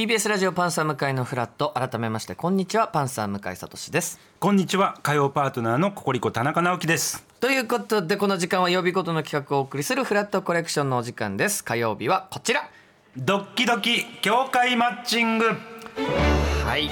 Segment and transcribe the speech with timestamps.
[0.00, 4.18] TBS ラジオパンサー向井のフラット改めましてこんにちはパンサー向井聡です。
[4.38, 7.22] こんにちは火曜パートナーのココリコ田中直樹です。
[7.38, 11.62] ということでこの時間は曜日ごとの企画をお送りするフラットコレクションのお時間です。
[11.62, 12.70] 火曜日はこちら。
[13.14, 15.44] ドッキドキ協会マッチング。
[15.44, 16.88] はい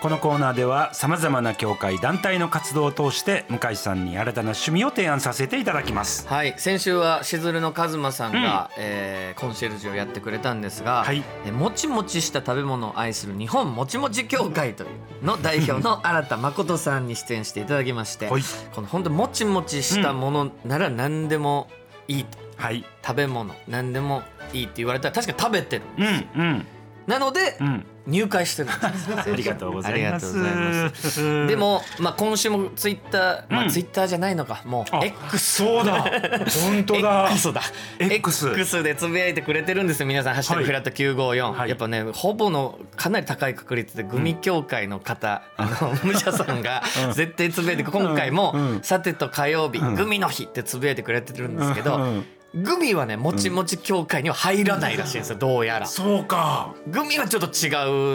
[0.00, 6.26] このコーナーではさまざまな協会団体の活動を通して向井さんに新たな趣味を提案させていただきます。
[6.26, 6.54] はい。
[6.56, 11.22] 先週はしずるのカズマさんが、えーコンシェルジュをやってくれたんですが、はい。
[11.44, 18.42] えーもちもちした食べ物を愛する日本もちもち協会というの代表の新田誠さんに出演していただきまして、はい。
[18.74, 21.68] この本当もちもちしたものなら何でも
[22.08, 22.86] いいと、はい。
[23.06, 24.22] 食べ物何でも
[24.54, 26.66] いいって言われたら確かに食べてるうんうん。
[27.06, 28.68] なので、うん入会してる。
[28.68, 29.92] んですありがとうございます。
[29.94, 33.70] ありがとうございますでも、まあ、今週もツイッター、まあ、うん。
[33.70, 34.62] ツイッターじゃないのか。
[34.64, 36.02] もうあ X そうだ。
[36.02, 37.28] 本当だ。
[37.30, 37.62] X だ。
[37.98, 40.06] X X でつぶやいてくれてるんですよ。
[40.06, 41.68] 皆さん「ハッシュタグはいフラット954」はい。
[41.68, 46.82] やっぱねほぼのかなり高い確率でグミ協会の方、あの武者さんが
[47.14, 48.60] 絶対つぶやいて今回もうん。
[48.60, 55.86] うん「さてと火曜日、グミの日」ってつぶやいてくれてるんですけど、うんグミはねもちもち協会には入らないらしいんですよどうやら。
[55.86, 56.74] そうか。
[56.88, 57.68] グミはちょっと違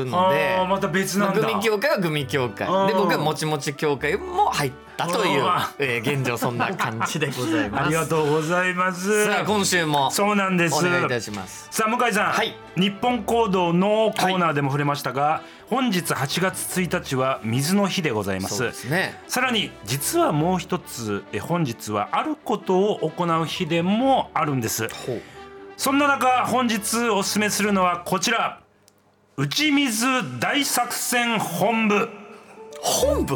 [0.04, 1.42] うのであーまた別なんだ。
[1.42, 2.68] まあグミ協会はグミ協会。
[2.68, 5.44] うんで僕はもちもち協会も入ったという
[5.80, 7.86] えー現状そんな感じでございます。
[7.86, 9.26] ありがとうございます。
[9.26, 10.76] さあ今週もそうなんです。
[10.76, 11.68] お願いいたします。
[11.72, 12.56] さあ向井さん、はい。
[12.76, 18.58] 日本行動のコーナーでも触れましたが、本日8月1日は水の日でございます。
[18.58, 19.20] そうですね。
[19.28, 24.88] さらに実はもう一つえ本日はあることを行う日でもあるんです。
[25.08, 25.22] ほう。
[25.78, 28.62] そんな中本日おすすめするのはこちら。
[29.38, 30.06] 打ち水
[30.40, 32.08] 大作戦本部
[32.86, 33.36] 本部。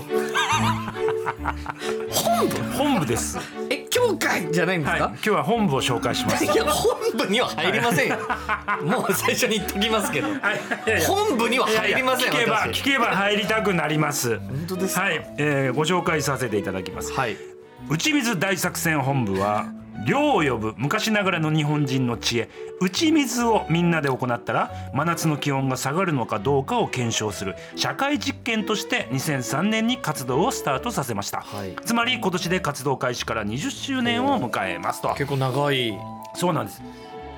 [2.12, 2.56] 本部。
[2.78, 3.38] 本部です。
[3.72, 5.00] え協会じゃないんですはい。
[5.00, 6.46] か、今日は本部を紹介します。
[6.46, 8.18] い、や本部には入りませんよ。
[8.86, 10.28] もう最初に言っときますけど。
[10.30, 11.02] はい。
[11.02, 14.38] 本部には入りません聞けば私聞けば入りたくなります。
[14.40, 15.02] 本当ですか？
[15.02, 17.12] はい、えーご紹介させていただきます。
[17.14, 17.36] はい。
[17.90, 19.66] 打ち水大作戦本部は
[20.06, 22.50] 涼を呼ぶ昔ながらの日本人の知恵。
[22.82, 27.56] 打ち水をみんなで行ったら真夏の気温が下がるのかどうかを検証する。
[27.76, 31.76] 社会実験として2003年に活動をスタートさせました、はい。
[31.86, 35.10] つまり今年で活動開始から20周年を迎えますと。
[35.16, 35.98] 結構長い。
[36.36, 36.82] そうなんです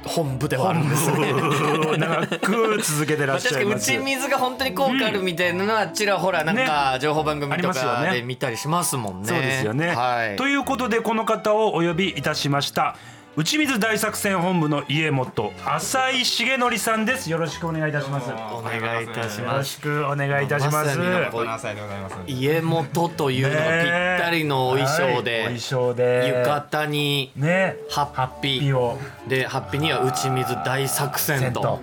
[0.04, 1.34] 本部ではあるんですね
[1.98, 9.28] 長く続けてらっし確かに打ゃいますち水が本当に効果あるみたいなのはちらほらなんか情報番組とかで見たりしますもんね。
[9.28, 9.96] そうですよね。
[9.96, 10.36] はい。
[10.38, 12.96] ということでこの方をお呼びいたしました
[13.38, 17.32] 打ち水大作戦本部の家元浅井重則さんです。
[17.32, 18.30] よろしくお願いいたします。
[18.30, 19.70] よお願いいたしろます。
[19.70, 20.76] しくお願いいたします。
[20.76, 22.18] まさになんか7歳でございます。
[22.28, 26.28] 家元というのがぴったりのお衣装で衣装で。
[26.28, 27.78] 浴衣にね。
[27.90, 28.60] ハッピー。
[28.60, 28.98] ピを。
[29.30, 31.80] でハッピーには打ち水大作戦と戦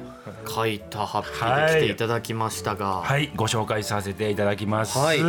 [0.47, 3.33] 書いたハッピーで来ていただきましたが、はい。
[3.35, 5.21] ご紹介させていただきます、はい。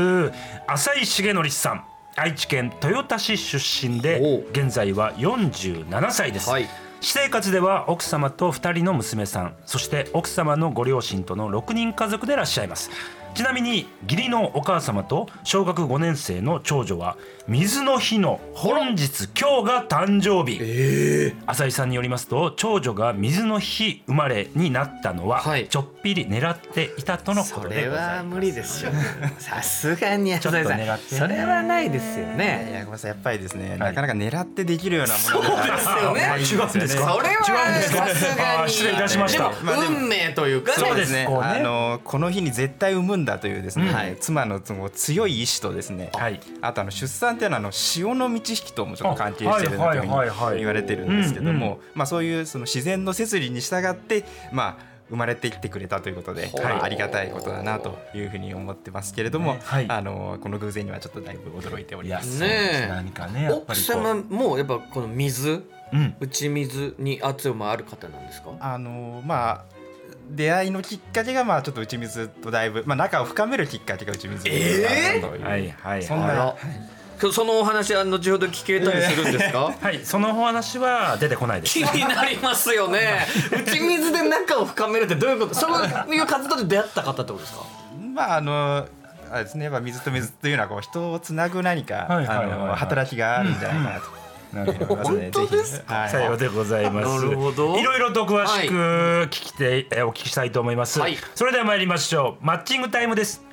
[0.67, 1.85] 浅井重則さん
[2.19, 6.67] 愛知県豊田市出身で現在は47歳です、はい。
[6.99, 12.91] 私生活では奥様と2人の娘さんそして奥様のご両親との6人家族でいらっしゃいます。
[13.35, 17.15] ちなみに義理のお母様と小学5年生の長女は
[17.49, 21.33] 水の日の本日今日が誕生日。
[21.47, 25.67] 浅井さんによりますと長女が水の日生まれになったのは、はい。
[25.67, 28.17] ちょっぴり狙っていたとのこそとでれございます。
[28.17, 28.91] は無理ですよ。
[29.39, 31.15] さすがにちょっと狙って。
[31.15, 32.69] ねそれはないですよいね。
[32.71, 33.09] やごめんなさい。
[33.09, 36.25] やっぱりですね、なかなか狙ってできるようなものそうですよね。
[36.25, 37.13] あ違うんですか？
[37.15, 37.43] それは
[37.81, 39.51] さすがにあ失礼いたしました。
[39.87, 40.73] 運命というか。
[40.73, 40.77] ね。
[40.77, 41.25] そうですね。
[41.25, 41.35] ね。
[41.41, 43.95] あのこの日に絶対産むんだというですね、うん。
[43.95, 44.15] はい。
[44.19, 46.39] 妻の強い意志とですね、はい。
[46.61, 51.57] あとあの出産っていうのはあの潮の満ち引きともちょっと関係しているあはいというふうはいはいはいに言われてるんですけどうん。
[51.57, 56.51] も、まあそういうその自然の摂理に従ってまあ生まれてきてくれたということで、はい。
[56.63, 59.85] まあありがたいことだなというふうに思ってますけれども、ねはい。
[59.87, 62.41] あのこの偶然にはちょっとだいぶ驚いております。
[62.41, 62.47] ね
[62.83, 62.87] え。
[62.89, 64.03] 何かねやっぱ奥りこう。
[64.03, 65.63] 様もやっぱこの水？
[65.93, 66.15] うん。
[66.19, 68.49] 打ち水に熱いもある方なんですか？
[68.59, 69.65] あのまあ
[70.29, 76.55] 出会いのきっかけがまあちょっと打ち水とだいぶまあ仲を深めるきっかけが打ち水だったというはいはいそんなあら
[77.31, 79.73] そのお話は後ほど聞けたりするんですか？
[79.81, 81.73] はいそのお話は出てこないです。
[81.73, 83.25] 気になりますよね。
[83.51, 85.53] 打ち水で仲を深めるってどういうこと？
[85.55, 87.63] そういう活動で出会った方ってことですか？
[88.13, 88.87] まああの
[89.31, 89.65] あれですね。
[89.65, 92.45] やっぱ水と水というのはこう人をつなぐ何かはいはいはいはい。
[92.51, 94.19] あの働きがあるんじゃないかなと。
[94.51, 96.09] なるほどね本当ですか？
[96.09, 97.23] さようでございます。
[97.25, 97.77] なるほど。
[97.77, 100.99] いろいろと詳しく聞きて、えお聞きしたいと思います。
[100.99, 101.17] はい。
[101.35, 102.45] それでは参りましょう。
[102.45, 103.43] マッチングタイムです。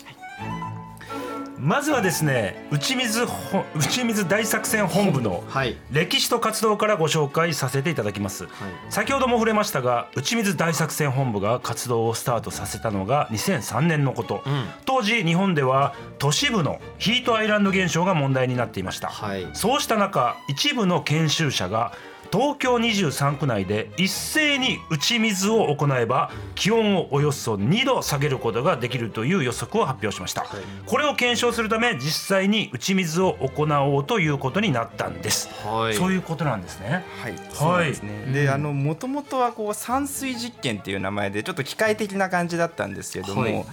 [1.59, 5.77] まずはですね打ち水ほ打ち水大作戦本部のはい。
[5.91, 8.47] 歴史と活動からご紹介させていただきます、
[8.91, 14.43] 先ほども触れましたが打ち水大作戦本部が活動をスタートさせたのが2003年のこと、ん。
[14.85, 19.49] 当時日本では都市部のヒートアイランド現象が問題になっていました、はい。
[19.55, 21.93] そうした中一部の研修者が
[22.31, 30.47] 東京23区内で一斉に打ち水を行えば気温をおよそ2度下げることができるという予測を発表しました、
[30.87, 35.95] これを検証するため実際に打ち水を行おうということになったんです、はい。
[35.95, 37.05] そういうことなんですね。
[37.23, 38.27] はい、そうなんですね。
[38.33, 43.65] で、あのもともとはこう散水実験っていう名前でちょっと機械的な感じだったんですけども、は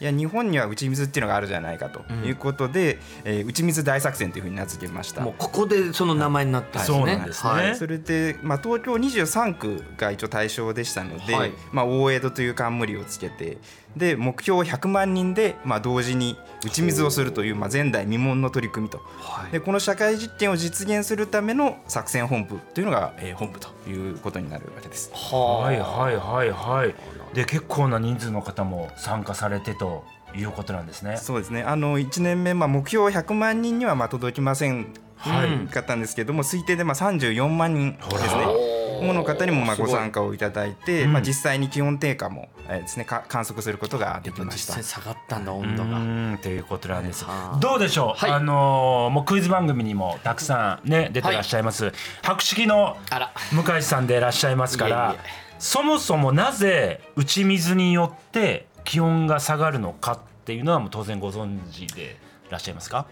[0.00, 5.22] いい、や日本には打ち水っていうのがあるじゃないかということで、えー打ち水大作戦というふうに名付けました。
[5.22, 6.98] もうここでその名前になったんですね。
[6.98, 7.50] そうなんですね。
[7.50, 7.76] はい。
[7.76, 11.52] それで、まあ、東京23区が一応対象でしたので、はい。
[11.72, 13.58] まあ、大江戸という冠をつけて
[13.96, 19.52] で目標100万人で、まあ、同時に打ち水をするという、まあ、前代未聞の取り組みと、はい。
[19.52, 25.10] でこの社会実験を実現するための作戦本部というのが、えー本部ということになるわけです。
[25.12, 26.16] はいはい。
[26.16, 26.94] はいはい
[27.34, 30.04] で結構な人数の方も参加されてと
[30.34, 31.16] いうことなんですね。
[31.16, 31.62] そうですね。
[31.62, 34.92] あの1年目、まあ、目標100万人にはまあ届きません。
[35.16, 35.68] はい。
[35.68, 45.02] かったんですけども推定でまあ34万人ですねもの方にもまあすご参加をいただいて、うんまあ、実際に気温低下も、えーですね、か観測することができました実際。
[45.02, 47.58] 下がったんだう温度がということなんですはあ。
[47.58, 48.20] どうでしょう？
[48.20, 51.92] はいあのーもうクイズ番組にもたくさんね出てらっしゃいます。
[52.22, 62.16] 博識のあら向井さんでいらっしゃいますからいえいえ、そもそもなぜ打ち水によって気温が下がるのかっていうのはもう当然ご存知で
[62.48, 63.06] いらっしゃいますか？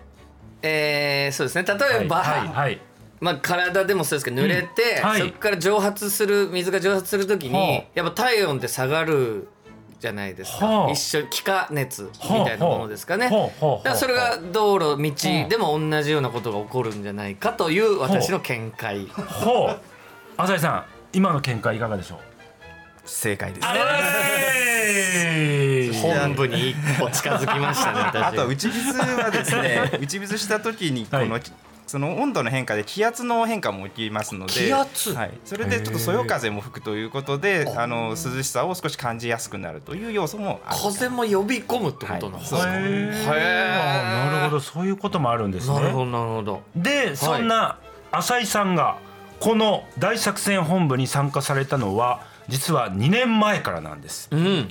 [0.63, 2.81] えー、そうですね例えば、はいはいはい。
[3.21, 5.09] まあ、体でもそうですけど濡れて、うん。
[5.09, 5.21] はい。
[5.21, 9.49] そこから蒸発する水が蒸発するときに、はやっぱ体温って下がる
[10.01, 13.51] じゃないですか、はあ一緒気化熱みたいなものですかね、ほうほう。
[13.59, 19.09] ほうだからそれが道路道でも同じようなことが起こるんじゃないかという私の見解。
[19.09, 19.81] ほう。
[20.37, 22.19] 浅井さん今の見解いかがでしょう？
[23.05, 23.67] 正解です。
[23.67, 26.01] えー。
[26.01, 28.25] 本部に一歩近づきましたね私。
[28.25, 31.43] あとは打ち水はですね打ち水した時にこの、はい
[31.89, 35.15] その温度の変化で気圧の変化も起きますので気圧？
[35.15, 42.55] はい、それでちょっとそよ風も吹くということであの涼しさを少し感じやすくなるという要素もある風も呼び込むってことなんです。
[42.55, 44.61] か、はいなるほど。
[44.61, 45.75] そういうこともあるんですね。
[45.75, 46.63] なるほどなるほど。
[46.77, 47.79] でそんな
[48.13, 48.99] 浅井さんが
[49.41, 54.29] この大作戦本部に参加されたのは実は2年前からなんです。
[54.31, 54.69] うん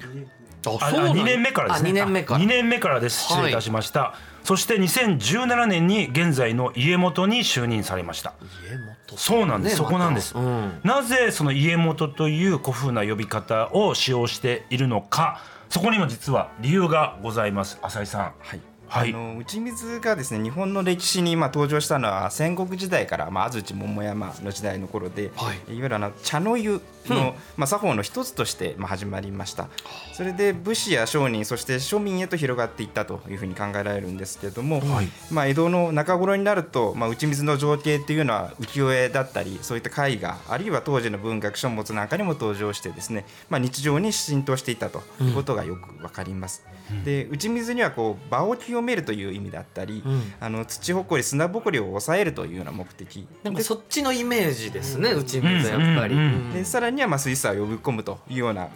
[0.65, 2.01] ああそうなん2年目からですね。
[2.01, 2.39] あ2年目から。
[2.39, 3.27] あ2年目からです。
[3.27, 4.15] 失礼いたしました。
[4.43, 8.33] そして2017年に現在の家元に就任されました。
[8.69, 10.81] 家元そうなんです、ねそこなんです、またうん。
[10.83, 15.41] なぜその家元という古風な呼び方を使用しているのか。
[15.69, 17.77] そこにも実は理由がございます。
[17.81, 18.21] 浅井さん。
[18.39, 19.09] はいはい。
[19.09, 25.57] あの打ち水がですね日本の歴史にまあ登場したのは戦国時代から、まあ、安土桃山の時代の頃で、はい。
[25.57, 29.67] い、わゆるあの茶の湯の、まあ、作法の一つとしてまあ始まりました。
[30.13, 35.07] それで武士や商人そして庶民へと広がっていったというふうに考えられるんですけれども、はい。
[35.31, 46.63] まあ、江戸の中頃になると、まあ、打ち水の情景っていうのは浮世絵だったりそういった絵画あるいは当時の文学書物なんかにも登場してですね、まあ、日常に浸透していたということがよくわかります。
[47.03, 50.33] で打ち水にはこう場を清めるという意味だったり、うん。
[50.39, 53.27] あの土ぼこり砂ぼこりを抑えるというような目的。
[53.43, 56.21] なんかでそっちのイメージですね打ち水はやっぱり、うん。
[56.21, 56.27] うん。
[56.27, 58.69] うんでさらにはまあ水素を呼び込むというような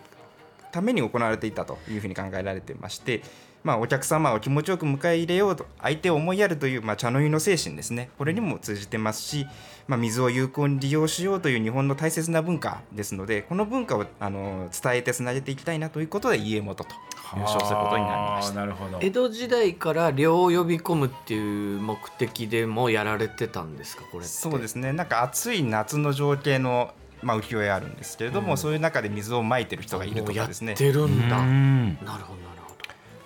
[0.71, 3.21] ために行われていたというふうに考えられてまして、
[3.63, 8.09] まあ、お客様を気持ちよく迎え入れようと相手を思いやるという、まあ、茶の湯の精神ですね。
[8.17, 9.45] これにも通じてますし、
[9.87, 16.95] まあ、水を有効に利用しようという日本の大切な文化ですのでこの文化をあの伝えてつなげていきたいなということで家元と
[17.35, 18.55] 優勝することになりました。
[18.55, 18.97] なるほど。
[19.01, 24.91] 江戸時代から量を呼び込むっていう目的でもやられてたんですかこれそうですね。
[24.91, 30.73] なんか暑い夏の情景の、まあ、浮世絵あるんですけれども、そういう中で水をまいてる人がいるとかですね。
[30.73, 31.37] てるんだ。
[31.37, 32.50] うなんるほど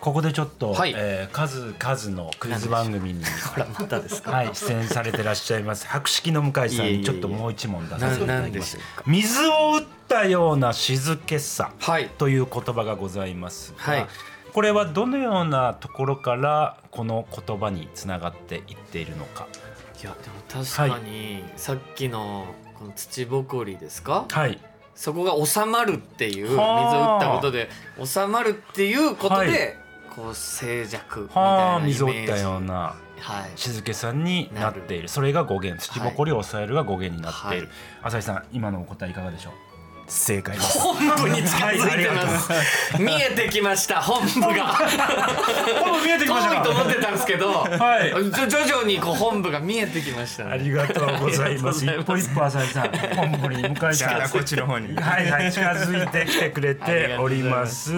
[0.05, 0.93] ここでちょっと、はい。
[0.95, 1.35] えー
[1.79, 5.87] 数々のクイズ番組にはい、出演されてらっしゃいます。
[5.87, 8.77] 博識の向井さんにちょっともう一問出させていたなだきます。
[9.07, 12.09] 水を打ったような静けさはい。
[12.19, 14.07] という言葉がございますが、はい。
[14.53, 19.47] これはどのようなところからこの言葉につながっていっているのか？
[19.99, 22.45] いやでも確かに、さっきの
[22.75, 24.25] この土ぼこりですか？
[24.29, 24.59] はい。
[24.93, 27.69] そこが収まるっていう水をはあ打ったことで
[28.03, 29.77] 収まるっていうことで、はい
[30.15, 33.51] こう静寂みたいはあなったようなはい。
[33.55, 35.07] 静けさになっている。
[35.07, 35.81] それが語源。
[35.81, 37.69] 土ぼこりを抑えるが語源になっている、
[38.03, 39.53] 浅井さん今のお答えいかがでしょう？
[40.07, 40.79] 正解です。
[40.79, 44.67] 本部に近づいてます、見えてきました本部が。
[45.83, 48.11] 本部見えてきました遠いとか思ってたんですけど、はい。
[48.11, 50.51] 徐徐々にこう本部が見えてきましたね。
[50.51, 51.85] ありがとうございます。
[51.85, 54.95] 一歩一歩浅井さん本部に向かいじゃあこっちの方に。
[54.95, 57.91] はいはい近づいてきてくれております。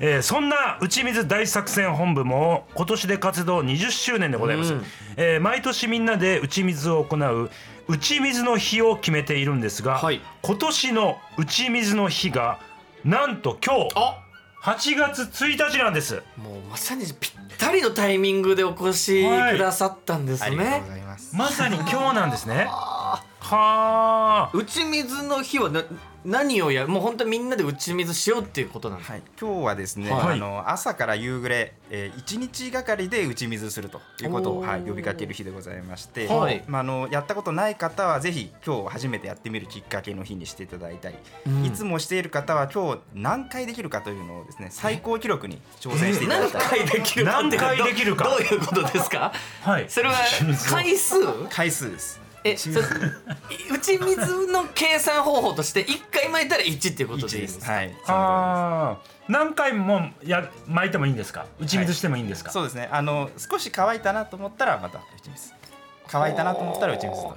[0.00, 4.72] えーそんな打ち水大作戦本部も今年で活動20周年でございます。
[4.72, 4.84] うん。
[5.16, 7.50] えー毎年みんなで打ち水を行う
[7.88, 10.20] 打ち水の日を決めているんですが、はい。
[10.42, 12.60] 今年の打ち水の日が
[13.04, 14.22] なんと今日あ。
[14.62, 16.22] 8月1日なんです。
[16.36, 21.36] もうまさにぴったりのタイミングでお越しくださったんですありがとうねございます。
[21.36, 22.66] まさに今日なんですね。
[22.68, 24.50] はあ。
[24.52, 25.84] 打ち水の日はな
[26.26, 30.34] 何をやるもう本当にみんなで打ち水しようっていうことなんですか、はい、今日はですね、はい。
[30.34, 36.64] あの朝から夕暮れ、えー、1日がかりで打ち水するということを、はい、呼びかける日でございまして、はい。
[36.66, 41.16] まあ、あのやったことない方はぜひ今日初めてやってみるきっかけの日にしていただいたり、
[41.46, 41.64] うん。
[41.64, 46.80] いつもしている方は今日何回できるかというのをですね最高記録に挑戦していただたい。
[46.80, 48.24] 回できるか何回できるか。
[48.24, 49.32] どどういうことですか？
[49.62, 49.86] はい。
[49.88, 50.14] それは
[50.68, 51.14] 回数？
[51.48, 52.25] 回数です。
[52.50, 57.72] えそ打ち水の計算方法として1回巻いたら1っていうこと1でいいんですか？
[57.72, 57.94] はい。
[58.06, 59.16] ああ。
[59.28, 61.46] 何回もや巻いてもいいんですか？
[61.60, 62.50] 打ち水してもいいんですか？
[62.50, 62.88] そうですね。
[62.92, 65.52] あの少し乾いたなと思ったらまた打ち水。
[66.08, 67.36] 乾いたなと思ったら打ち水と。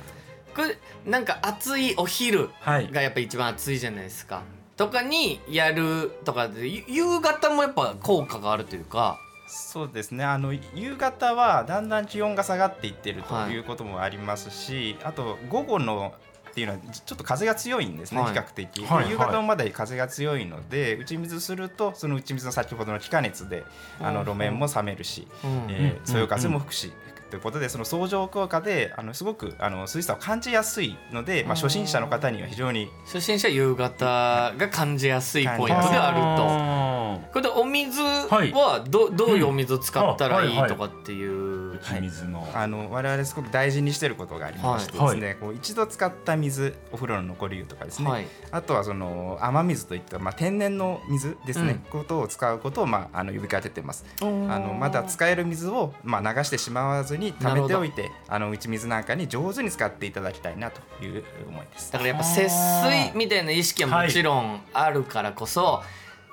[0.55, 4.41] これなんか暑いお昼はいがやっぱ一番暑いじゃないですか
[4.77, 10.23] とかにやるとかでゆ夕方もやっぱ効果があるというかそうですね。
[10.23, 13.51] あの夕方はだんだん気温が下がっていってるとはい。
[13.51, 16.13] いうこともありますし、あと午後の
[16.51, 18.33] っていうのはちょっと風が強いんですね、はい。
[18.33, 23.63] 比較的、はい夕方もまだ風が強いので打ち水するとその打ち水の先ほどの気化熱で
[23.99, 25.65] あのうん路面も冷めるし、うん。
[25.69, 26.05] えーうん。
[26.05, 26.91] そよ風も吹くし、
[27.29, 36.89] ということでその相乗効果であのすごくあの涼しさを感じやすいので、まあ、初心者の方には非常に初心者夕方が感じやすいポイントであると。
[37.25, 40.67] るこれでお水はど,、どういうお水を使ったらいい。
[40.67, 41.48] とかっていう、
[41.81, 42.47] 打ち水の。
[42.53, 48.27] あの我々すごく大事にしてることがありましてですね、こう一度使った水お風呂の残り湯とかですね、はい。
[48.51, 51.79] あとはその雨水といった、まあ、天然の水ですね、うん。
[51.89, 54.05] ことを使うことを、まあ、あの呼びかけてます。
[54.21, 54.27] ああ
[54.59, 61.91] のまだ使える水を、まあ、流してしまわずに溜めておいてあの打ち水なんかに上手に使っていただきたいなという思いです。
[61.91, 65.83] だからやっぱ節水みたいな意識はもちろんあるからこそ、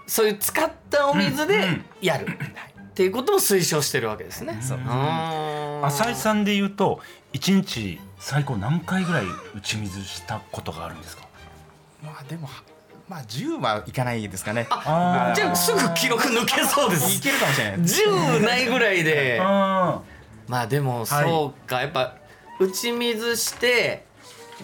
[0.06, 2.26] そういう使ったお水でやる、
[2.96, 4.58] っていうことも推奨してるわけですね。
[4.62, 4.78] そう。
[5.84, 7.00] 浅井さんで言うと
[7.34, 11.28] 一日最高何回ぐらい打ち水したことがあるんですか？
[12.02, 12.48] まあでも
[13.06, 14.66] まあ10はいかないですかね。
[14.70, 17.20] あじゃあすぐ記録抜けそうでいす。
[17.20, 17.76] けるかもしれない。
[17.80, 19.40] 10ないぐらいで。
[19.42, 20.00] あ
[20.48, 22.16] まあでもそうか、やっぱ
[22.58, 24.06] 打ち水して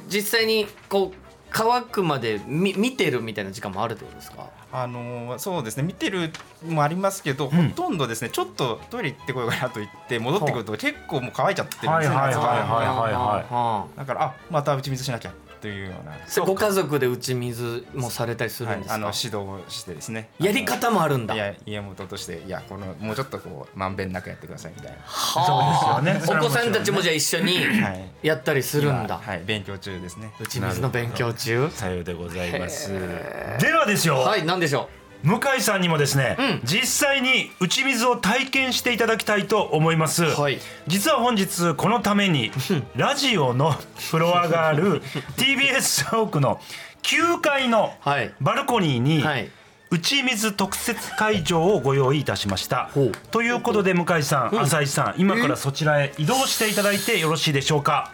[0.08, 1.18] 実際にこう
[1.50, 4.48] 乾くまで見見てるみたいな時間もあるってことですか？
[4.72, 6.30] あのーそうですね見てる
[6.66, 7.68] もありますけど、うん。
[7.70, 13.94] ほとんどですねちょっとトイレ行ってこようかなと言って戻ってくると結構もう乾いちゃってるんですね、はいはいはい夏場はいはい。
[13.94, 15.32] いだからあまた打ち水しなきゃ
[15.62, 16.45] というような。
[16.45, 20.28] ご家族で打ち水もされたりするはいんですか、あの指導をしてですね。
[20.40, 21.35] やり方もあるんだ。
[21.35, 24.99] いや家元としていやこのもうちょっとこうまんべんなくやってくださいみたいな。
[25.04, 26.40] はあそうですよね。
[26.42, 28.11] お子さんたちもじゃあ一緒にはい。
[28.23, 30.33] やったりするんだ、今はい勉強中ですね。
[30.40, 31.71] 打ち水の勉強中。
[31.71, 32.90] さようでございます。
[32.92, 33.59] へ。
[33.61, 34.88] ではですよ、はい何でしょ
[35.22, 36.60] 向井さんにもですね、うん。
[36.64, 40.24] 実際に打ち水を体験していただきたいと思います。
[40.24, 40.58] うはい。
[40.86, 42.50] 実は本日このために
[42.96, 43.72] ラジオの
[44.10, 45.02] フロアがある
[45.36, 46.60] TBS 社屋の
[47.02, 48.32] 9階のはい。
[48.40, 49.50] バルコニーにはい。
[49.90, 52.88] 打ち水特設会場をご用意いたしました。
[53.30, 54.60] ということで向井さん。
[54.62, 58.10] 浅井さん今からそちらへ移動していただいてよろしいでしょうか？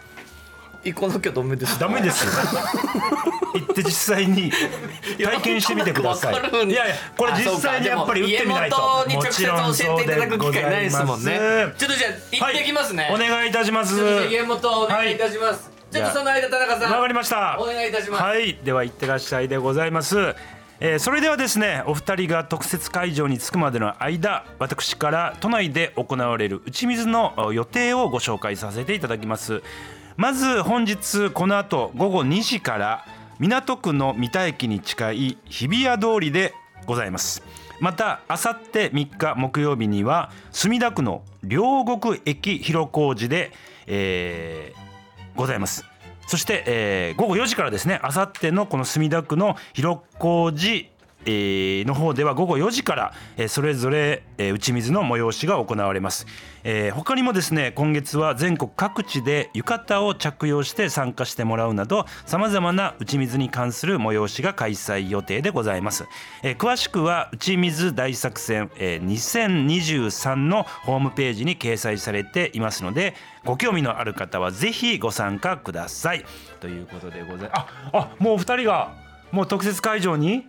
[0.83, 1.79] 行かなきゃダメです。
[1.79, 2.31] ダメですよ。
[3.53, 4.51] 行って実際に
[5.17, 6.33] 体験してみてください。
[6.33, 9.05] いやいやこれ実際にやっぱり打ってみないと。
[9.07, 11.39] に直接教えていただく機会ないですもんね。
[11.77, 13.95] ちょっとじゃあ行ってきますね、はい、お願いいたします。
[14.29, 16.93] 家元お願いいたします、ちょっとその間田中さん。
[16.93, 17.57] わかりました。
[17.59, 18.23] お願いいたします。
[18.23, 18.55] はい。
[18.63, 20.35] では行ってらっしゃいでございます。
[20.81, 29.61] えーそれではですねお二人が特設会場に着くまでの間私から都内で行われる打ち水のお予定をご紹介させていただきます
[30.19, 33.05] まず本日この後午後2時から
[33.39, 36.53] 港区の三田駅に近い日比谷通りで
[36.85, 37.41] ございます。
[37.79, 43.53] またあさって3日木曜日には墨田区の両国駅広小路で、
[43.87, 45.85] えーございます。
[46.27, 50.89] そして、えー午後4時からですねあさってのこの墨田区の広小路
[51.25, 56.25] の方では午後4時から、それぞれ、打ち水の催しが行われます、
[56.63, 66.05] え他にもですね今月は全国各地で浴衣を着用して参加してもらうなどさまざまな打ち水に関する催しが開催予定でございます、
[66.43, 73.13] え詳しくは打ち水大作戦、え2023のホームページに掲載されていますので
[73.45, 76.25] ご興味のある方はぜひご参加ください。
[76.59, 78.93] ということでございああもうお二人が
[79.31, 80.47] もう特設会場に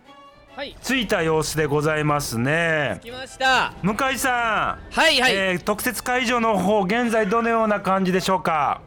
[0.83, 2.99] 着いた様子でございますね。
[3.03, 3.73] 来ました。
[3.81, 8.81] 向井さん、はいはい、えー特設会場の方現在どのような感じでしょうか？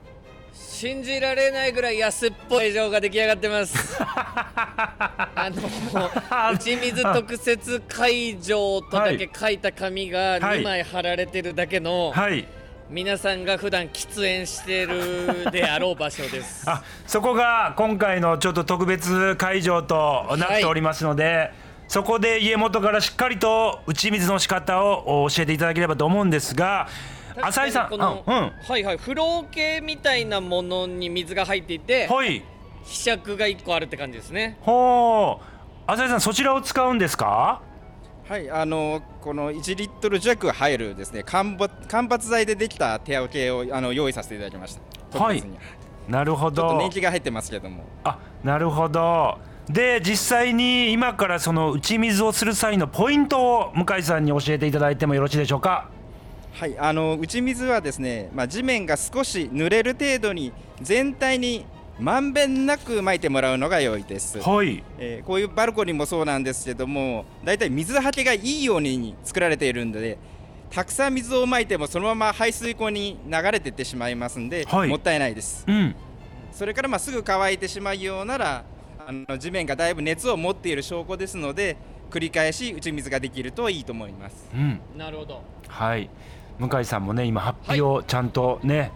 [0.53, 3.97] 信じられないぐらい安っぽい情が出来上がってます。
[4.05, 10.61] あの打ち水特設会場とだけ書いた紙がはい。
[10.61, 12.47] 2枚貼られてるだけの、はい
[12.91, 16.65] 皆さんが普段喫煙してるであろう場所です。
[16.71, 21.51] あそこが今回のちょっと特別会場となっておりますので、
[21.89, 26.89] そこで家元からしっかりと打ち水の仕方を教えていただければと思うんですが
[27.43, 32.43] 浅井さんうんはいはい風呂桶みたいなものに水が入っていてはい。
[32.85, 34.59] ひしゃくが1個あるって感じですね。
[34.61, 35.91] ほう。
[35.91, 37.61] 浅井さんそちらを使うんですか？
[38.27, 44.79] はい、あのこの1リットル弱入るですね間伐間伐材でできた手桶をあの用意させていただきまし
[45.13, 45.19] た。
[45.19, 45.43] はい。
[46.09, 47.85] なるほちょっとど年季が入ってますけども。
[48.03, 49.39] あなるほど。
[49.69, 55.91] で実際に今からその打ち水をする際のポイントを向井さんに教えていただいてもよろしいでしょうか？
[56.53, 61.67] はい、あの打ち水はですね、まあ、地面が少し濡れる程度に全体に
[61.99, 64.41] まんべんなく撒いてもらうのが良いです。
[64.41, 64.83] はい。
[64.99, 70.19] えーこういうバルコニーもそうなんですけども、だいたい水はけがいいように作られているんで、
[70.71, 74.89] たくさん水をまいてもそのまま排水溝に流れていってしまいますんで、はい。
[74.89, 75.65] もったいないです。
[75.69, 75.95] うん。
[76.51, 78.65] それからまあすぐ乾いてしまうようなら
[79.07, 81.77] あの地面がだいぶ熱を持っている証拠ですので
[82.11, 84.49] 繰り返し打ち水ができるといいと思います。
[84.53, 84.81] うん。
[84.97, 85.43] なるほど。
[85.69, 86.11] はい。
[86.59, 88.93] 向井さんもね今ハッピーをちゃんとね、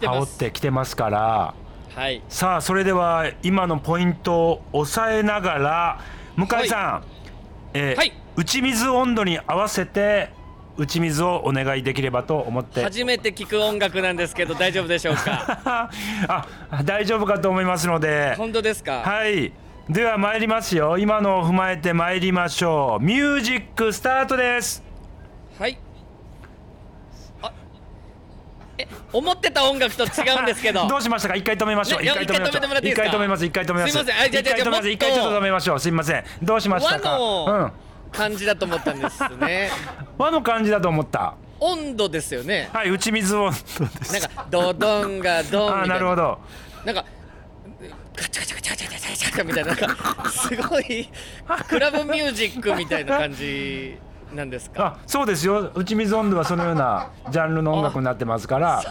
[0.00, 1.54] 羽織ってきてますから
[1.94, 2.22] はい。
[2.28, 6.00] さあそれでは今のポイントを抑えながら
[6.36, 7.04] 向井さん、
[7.74, 8.12] えーはい。
[8.36, 10.30] 打ち水温度に合わせて
[10.76, 12.82] 打ち水をお願いできればと思って。
[12.82, 15.60] 初めて聞く音楽なんですけど大丈夫でしょうか？
[16.28, 16.48] あ
[16.84, 18.34] 大丈夫かと思いますので。
[18.36, 19.02] 本当ですか？
[19.02, 19.52] はい。
[19.88, 20.98] では参りますよ。
[20.98, 23.04] 今のを踏まえて参りましょう。
[23.04, 24.82] ミュージックスタートです。
[25.60, 25.78] はい
[27.42, 27.52] あ
[28.78, 30.86] え思ってた音楽と違うんですけど。
[30.88, 31.36] どうしましたか？
[31.36, 32.02] 一回止めましょう。
[32.02, 32.86] ね一回止めましょう。
[32.88, 33.44] 一回止めます。
[33.44, 33.92] 一回止めます。
[33.92, 34.26] すいません。
[34.26, 34.90] 一回止めます。
[34.90, 35.38] 一回ちょっと。
[35.38, 35.80] 止めましょう。
[35.80, 36.24] すいません。
[36.42, 37.10] どうしましたか？
[37.12, 37.72] 和のうん。
[38.12, 39.70] 感じだと思ったんですね。
[40.18, 41.34] 和の感じだと思った。
[41.60, 42.68] 温度ですよね。
[42.72, 44.12] はい打ち水温度です。
[44.12, 45.94] なんかドドンがドンみたな。
[45.94, 46.38] ないるほど。
[46.84, 47.04] なんか
[48.16, 49.74] ガチャガチャガチャガチャガチャガチャみたいな。
[49.74, 51.08] なんかすごい
[51.68, 53.96] クラブミュージックみたいな感じ
[54.34, 54.84] なんですか？
[54.86, 55.70] あそうですよ。
[55.74, 58.82] 打ち水温度はそのような ジャンルの音楽になってますから。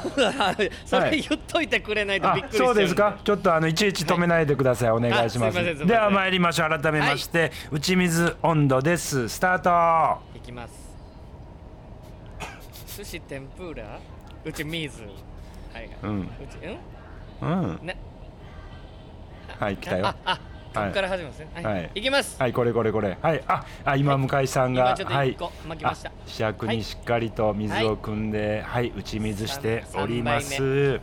[0.86, 3.18] それ言っといてくれないとあびっくりしそうですか？
[3.24, 5.86] ちょっとあのいちいち止めないでください、お願いします。
[5.86, 6.70] では参りましょう。
[6.70, 9.28] 改めまして、打ち水温度です。
[9.30, 10.22] スタート。
[10.36, 10.74] いきます。
[12.98, 14.00] 寿司天ぷら？
[14.46, 15.10] うち水はい
[15.76, 16.22] はい、うん。
[16.22, 16.58] うち
[17.42, 17.50] うん？
[17.50, 17.80] ん。
[17.84, 17.98] ね
[19.60, 20.08] はい来たよ。
[20.08, 20.40] ああ
[20.74, 21.48] ここから始めますね。
[21.54, 21.92] はい、はい。
[21.96, 22.42] い、きます。
[22.42, 23.18] はいこれこれこれ。
[23.22, 23.44] はい。
[23.48, 25.38] ああ今向井さんが、はい。
[25.68, 26.10] 巻きました。
[26.10, 31.00] あ試着にしっかりと水を汲んではい、打ち水しております。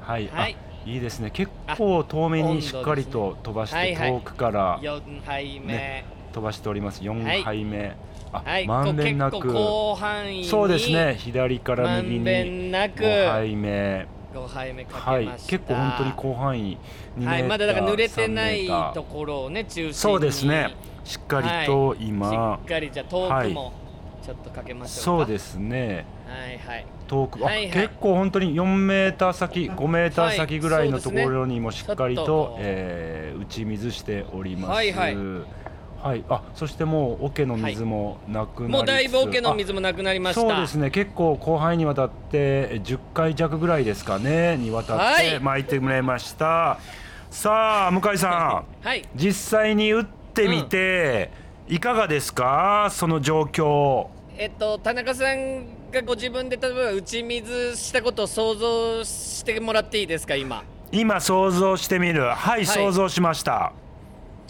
[0.00, 1.30] はい、はいあいいですね。
[1.30, 7.02] 結構遠目にしっかりと飛ばして、遠くから四杯目、ね飛ばしております。
[7.02, 7.42] 4はい。
[7.42, 7.96] 杯目、
[8.32, 8.66] あ、はい。
[8.66, 9.52] まんべんなく。
[9.52, 11.16] そうですね。
[11.18, 13.02] 左から右にまんべんなく。
[13.02, 16.78] 5杯目5杯目かはいけました、結構本当に広範囲
[17.18, 18.92] 2はいまだだから濡れてない3メーター。
[18.92, 19.94] ところをね中心に。
[19.94, 20.74] そうですね。
[21.04, 23.72] しっかりと今、はい、しっかりじゃあ遠くも
[24.24, 26.04] ちょっとかけましょそうですね。
[26.26, 26.86] はいはい。
[27.08, 27.70] 遠く、はいはい。
[27.70, 32.56] あ結構本当に4メーター先5メーター先ぐらいのところにもしっかりと,、ちょっと。
[32.60, 34.70] えー打ち水しております。
[34.70, 35.16] はいはい
[36.02, 36.24] はい。
[36.28, 40.40] あそしてもう桶の水もなくなりつつ、もうだいぶ桶の水もなくなりました。
[40.40, 40.90] そうですね。
[40.90, 45.30] 結構広範囲にわたって10回弱ぐらいですかねにわたっはい。
[45.32, 46.78] て巻いてもらいました、
[47.30, 48.64] さあ向井さん。
[48.86, 49.04] はい。
[49.14, 51.30] 実際に打ってみて、
[51.68, 52.88] いかがですか？
[52.90, 54.06] その状況。
[54.38, 60.62] えっと田中さんがご自分で例えば打ち水したことを想像してもらっていいですか今？
[60.92, 62.22] 今想像してみる。
[62.22, 63.72] はい、想像しました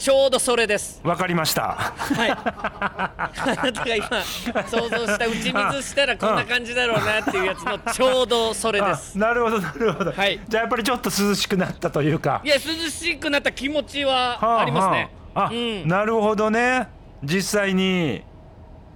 [0.00, 0.98] ちょうどそれです。
[1.04, 1.74] わかりました。
[1.74, 2.30] はい。
[2.30, 4.22] あなたが今
[4.66, 9.12] 想像した打ち水したらこんな感じだろうなっていうやつのちょうどそれです。
[9.16, 10.40] あなるほどなるほど、はい。
[10.48, 12.40] じゃあやっぱりちょっと涼しくなったというか。
[12.42, 15.10] いや涼しくなった気持ちはありますね。
[15.34, 15.50] はあはあ。
[15.50, 15.86] あ、うん。
[15.86, 16.88] なるほどね。
[17.22, 18.22] 実際に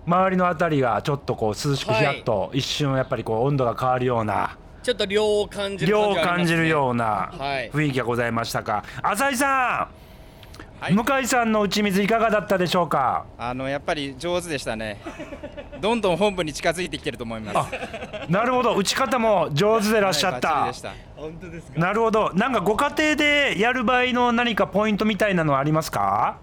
[0.06, 7.70] 周りのあたりがちょっとこう涼しくヒヤッと一瞬やっぱりこう温度が変わるようなちょっと涼を感じる量を感じるようなはい。
[7.70, 8.84] 雰囲気がございましたか。
[9.02, 10.03] 浅井さん、
[10.84, 10.94] はい。
[10.94, 13.24] 向井さんの打ち水いかがだったでしょうか？
[13.38, 15.00] あのやっぱり上手でしたね。
[15.80, 17.70] どんどん本部に近づいてきてると思います。
[18.30, 18.74] なるほど。
[18.74, 20.92] 打ち方も上手でいらっしゃった、はいた。
[21.16, 21.80] 本当ですか？
[21.80, 22.32] なるほど。
[22.34, 26.36] なんかご家庭でやる場合の何かポイントみたいなのはありますか？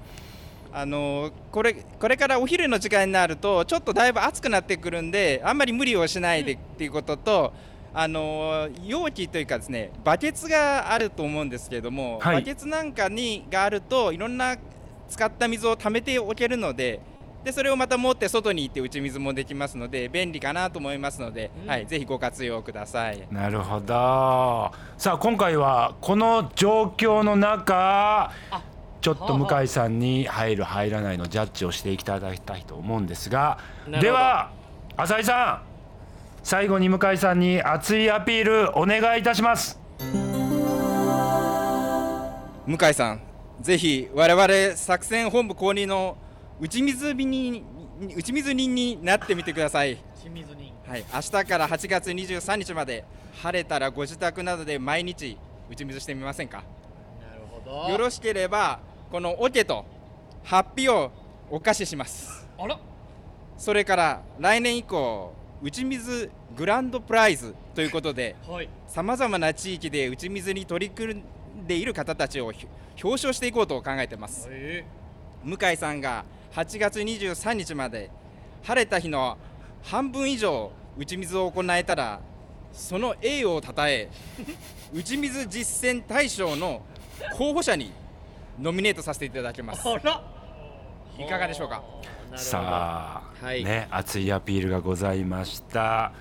[0.74, 7.54] あのこれこれからお昼の時間になるとちょっとだいぶ暑くなってくるんであんまり無理をしないでっていうことと
[7.94, 12.36] あの容器というかですねバケツがあると思うんですけれども、はい。
[12.38, 14.56] バケツなんかにがあるといろんな
[15.10, 17.02] 使った水を溜めておけるので
[17.44, 21.70] でそれをまた持って外に行って打ち水もできますので便利かなと思いますので、うん。
[21.70, 23.28] はい、ぜひご活用ください。
[23.32, 24.72] なるほど。
[24.98, 28.64] さあ今回はこの状況の中あ
[29.02, 33.58] ちょっと向井さんに入る入らないのジャッジをしていただきたいと思うんですが
[34.00, 34.52] では
[34.96, 35.71] 浅井さん
[36.44, 39.80] 最後に向井さんに熱いアピールお願いいたします
[42.66, 43.22] 向井さん、
[43.60, 46.18] ぜひ我々作戦本部公認の
[46.60, 47.64] 打ち水人に
[48.16, 49.98] 打ち水人になってみてください。
[50.88, 53.06] はい、明日から8月23日まで
[53.42, 55.38] 晴れたらご自宅などで毎日
[55.70, 56.64] 打ち水してみませんか？
[57.20, 58.80] なるほどよろしければ
[59.12, 59.86] この桶と
[60.44, 61.12] ハッピーを
[61.50, 62.48] お貸しします。
[62.58, 62.78] あら
[63.58, 68.70] それから来年以降打ち水グランドプライズということではい。
[68.88, 71.24] さまざまな地域で打ち水に取り組ん
[71.68, 72.68] でいる方たちをひ
[73.04, 74.48] 表彰していこうと考えてます。
[74.50, 74.84] え。
[75.44, 78.10] 向井さんが8月23日まで
[78.64, 79.38] 晴れた日の
[79.84, 82.20] 半分以上打ち水を行えたら
[82.74, 84.10] その栄誉をたたえ
[84.94, 86.82] 打ち水実践大賞の
[87.38, 87.92] 候補者に
[88.60, 89.84] ノミネートさせていただきます。
[91.18, 91.84] いかがでしょうか？
[92.36, 93.64] さあ、はい。
[93.64, 96.12] ね熱いアピールがございました。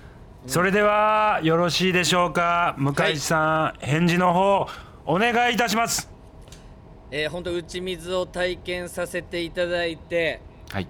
[0.47, 2.75] それではよろしいでしょうか？
[2.79, 4.67] 向井さん、返事の方
[5.07, 6.11] お願いいたします。
[7.11, 10.89] えー、本当打ち水を体験させていただいてはい。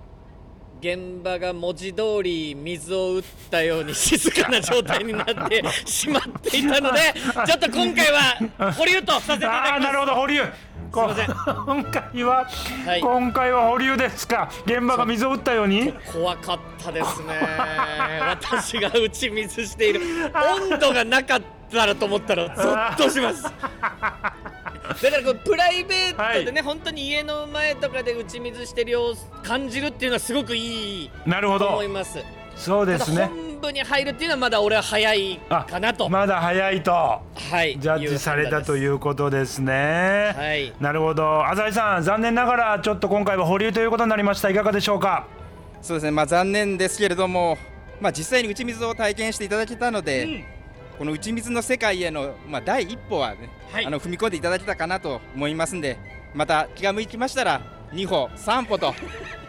[0.81, 7.01] 現場が文字通り水を打ったように静かな状態になって しまっていたので
[7.47, 10.43] ちょっと今回は保留とさせていただああーなきまするほど保留
[10.93, 11.15] 今
[11.85, 12.47] 回は、
[12.85, 13.01] はい。
[13.01, 14.51] 今回は保留ですか？
[14.67, 15.93] 現場が水を打ったように？
[16.13, 17.35] 怖かったですね。
[18.27, 20.01] 私が打ち水している。
[20.71, 23.45] 温度がなかったらと思ったらゾッとします。
[25.03, 32.19] だからこうプライベートでね、本当に家の前とかで打ち水してる様子感じるっていうのはすごくいいなるほと思どいます。
[32.57, 36.93] そうですね本部に入るっていうのはまだ俺は早いあかなと、まだ早いと。
[36.93, 37.21] は
[37.65, 37.79] い。
[37.79, 40.33] ジャッジされたといううことですね。
[40.35, 40.73] はい。
[40.81, 41.47] なるほど。
[41.47, 44.49] 浅井さん残念ながらちょっと今回は保留ということになりました。
[44.49, 45.27] いかがでしょうか？
[45.83, 46.11] そうですね。
[46.11, 47.59] まあ残念ですけれども
[48.01, 50.45] まあ実際に打ち水を体験していただけたので、うん。
[50.99, 53.87] この打ち水の世界への、まあ、第一歩はね、はい。
[53.87, 55.99] あの踏み込んでいただけたかなと思いますんで
[56.35, 57.61] また気が向きましたら
[57.93, 58.95] 2歩3歩と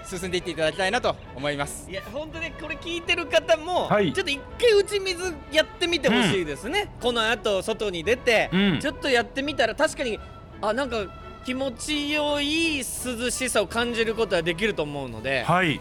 [0.04, 1.89] 進んでいっていただきたいなと思います。
[1.89, 4.12] いや本当にこれ聞いてる方も、はい。
[4.13, 8.80] ちょっと一回打ち水やってみてほしいですね、この後外に出て、うん。
[8.80, 10.19] ちょっとやってみたら確かに
[10.62, 11.06] あなんか
[11.45, 12.84] 気持ちよい涼
[13.32, 15.80] しさを感じることができると思うので、はい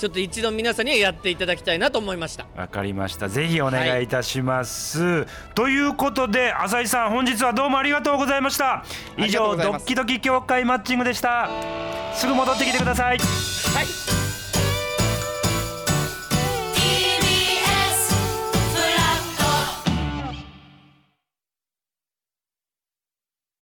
[0.00, 2.46] ちょっと一度皆さんにはやっていただきたいなと思いました。
[2.56, 3.28] わかりました。
[3.28, 8.82] ぜひお願いいたします、ということで浅井さん本日はどうもありがとうございました。
[9.18, 11.50] 以上ドッキドキ協会マッチングでした。
[12.14, 13.18] すぐ戻ってきてください。
[13.18, 14.19] はい